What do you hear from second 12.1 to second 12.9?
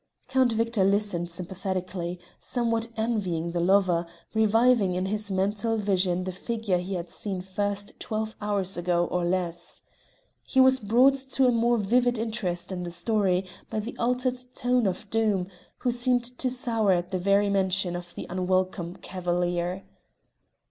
interest in the